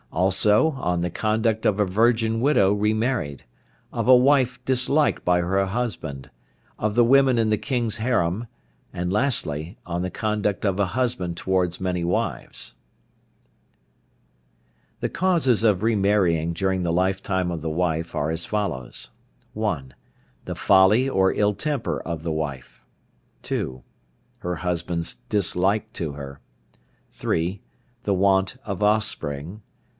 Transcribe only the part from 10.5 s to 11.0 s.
OF A